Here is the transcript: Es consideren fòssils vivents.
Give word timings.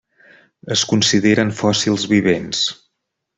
Es 0.75 0.81
consideren 0.93 1.51
fòssils 1.59 2.07
vivents. 2.15 2.65